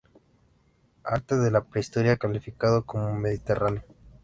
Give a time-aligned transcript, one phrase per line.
[1.03, 3.83] Arte de la Prehistoria calificado como "mediterráneo".